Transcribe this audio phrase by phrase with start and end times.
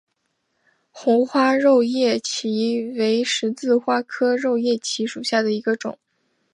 [0.89, 5.95] 红花肉叶荠为十字花科肉叶荠属下的一个种。